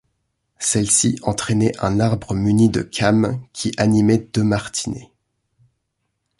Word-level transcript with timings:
Celle-ci 0.57 1.19
entraînait 1.21 1.73
un 1.77 1.99
arbre 1.99 2.33
muni 2.33 2.69
de 2.69 2.81
cames 2.81 3.39
qui 3.53 3.71
animait 3.77 4.27
deux 4.33 4.41
martinets. 4.43 5.11